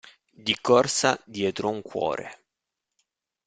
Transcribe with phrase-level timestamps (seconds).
[0.45, 2.39] Di corsa dietro un cuore